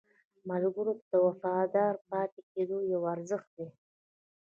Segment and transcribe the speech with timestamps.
[0.49, 3.67] ملګری ته وفادار پاتې کېدل یو ارزښت دی